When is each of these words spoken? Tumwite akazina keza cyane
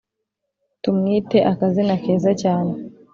Tumwite 0.81 1.37
akazina 1.51 1.95
keza 2.03 2.31
cyane 2.41 2.73